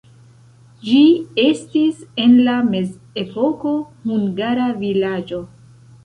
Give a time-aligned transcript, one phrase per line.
[0.85, 1.01] Ĝi
[1.41, 3.73] estis en la mezepoko
[4.13, 5.43] hungara vilaĝo.